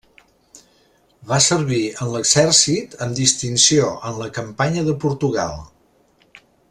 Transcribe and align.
Va 1.31 1.37
servir 1.47 1.81
en 2.05 2.09
l'exèrcit 2.15 2.95
amb 3.07 3.19
distinció 3.19 3.93
en 4.13 4.19
la 4.23 4.31
campanya 4.39 4.87
de 4.89 4.97
Portugal. 5.05 5.63